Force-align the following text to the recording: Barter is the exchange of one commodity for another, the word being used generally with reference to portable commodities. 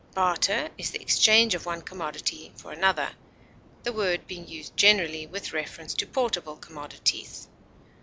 Barter 0.15 0.71
is 0.79 0.89
the 0.89 0.99
exchange 0.99 1.53
of 1.53 1.67
one 1.67 1.83
commodity 1.83 2.51
for 2.55 2.71
another, 2.71 3.11
the 3.83 3.93
word 3.93 4.25
being 4.25 4.47
used 4.47 4.75
generally 4.75 5.27
with 5.27 5.53
reference 5.53 5.93
to 5.93 6.07
portable 6.07 6.55
commodities. 6.55 7.47